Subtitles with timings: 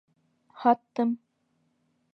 [0.63, 1.13] Һаттым!